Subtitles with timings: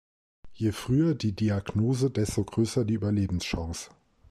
[0.55, 3.91] Je früher die Diagnose, desto größer die Überlebenschance.